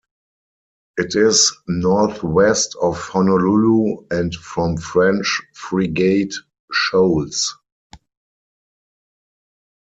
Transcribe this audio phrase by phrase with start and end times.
[0.97, 6.33] It is northwest of Honolulu and from French Frigate
[6.73, 7.55] Shoals.